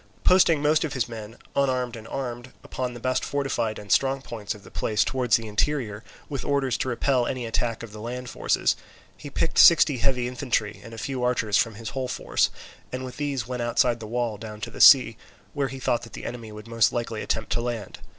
[0.23, 4.55] Posting most of his men, unarmed and armed, upon the best fortified and strong points
[4.55, 8.27] of the place towards the interior, with orders to repel any attack of the land
[8.27, 8.75] forces,
[9.15, 12.49] he picked sixty heavy infantry and a few archers from his whole force,
[12.91, 15.17] and with these went outside the wall down to the sea,
[15.53, 17.99] where he thought that the enemy would most likely attempt to land.